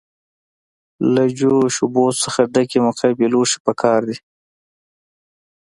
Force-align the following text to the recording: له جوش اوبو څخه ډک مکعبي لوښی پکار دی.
له 1.13 1.23
جوش 1.37 1.75
اوبو 1.83 2.05
څخه 2.23 2.41
ډک 2.53 2.71
مکعبي 2.85 3.27
لوښی 3.33 3.59
پکار 3.65 4.01
دی. 4.09 4.17